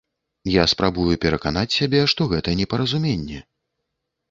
Я 0.51 0.63
спрабую 0.71 1.13
пераканаць 1.25 1.67
сябе, 1.79 2.01
што 2.15 2.29
гэта 2.33 2.57
непаразуменне. 2.65 3.39